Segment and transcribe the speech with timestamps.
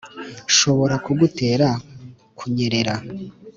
[0.51, 1.67] nshobora kugutera
[2.37, 2.95] kunyerera